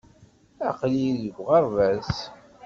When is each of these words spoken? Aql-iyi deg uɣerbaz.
Aql-iyi 0.69 1.11
deg 1.21 1.35
uɣerbaz. 1.41 2.09